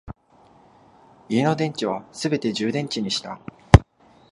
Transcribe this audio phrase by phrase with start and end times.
[1.29, 3.39] 家の電池はすべて充電池にした